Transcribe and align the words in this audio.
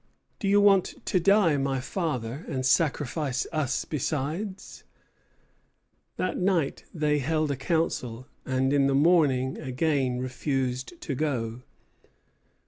"Do 0.39 0.47
you 0.47 0.59
want 0.59 0.95
to 1.05 1.19
die, 1.19 1.57
my 1.57 1.79
father, 1.79 2.43
and 2.47 2.65
sacrifice 2.65 3.45
us 3.51 3.85
besides?" 3.85 4.83
That 6.17 6.37
night 6.39 6.85
they 6.91 7.19
held 7.19 7.51
a 7.51 7.55
council, 7.55 8.25
and 8.43 8.73
in 8.73 8.87
the 8.87 8.95
morning 8.95 9.59
again 9.59 10.17
refused 10.17 10.99
to 11.01 11.13
go. 11.13 11.61